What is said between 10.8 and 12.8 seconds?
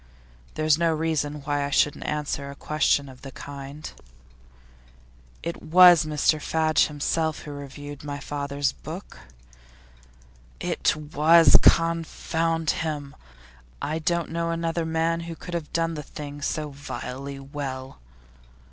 was confound